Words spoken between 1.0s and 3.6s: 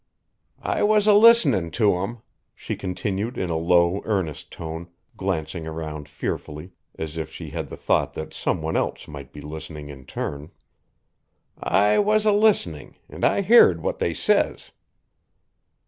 a listening to 'em," she continued in a